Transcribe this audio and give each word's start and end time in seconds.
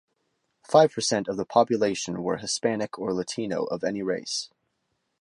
Five 0.67 0.91
percent 0.93 1.27
of 1.27 1.37
the 1.37 1.45
population 1.45 2.23
were 2.23 2.37
Hispanic 2.37 2.97
or 2.97 3.13
Latino 3.13 3.65
of 3.65 3.83
any 3.83 4.01
race. 4.01 4.49